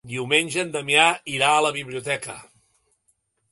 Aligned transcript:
Diumenge 0.11 0.63
en 0.63 0.71
Damià 0.75 1.03
irà 1.35 1.51
a 1.57 1.61
la 1.67 1.73
biblioteca. 1.77 2.39